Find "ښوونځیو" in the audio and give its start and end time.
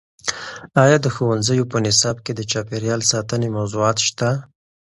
1.15-1.69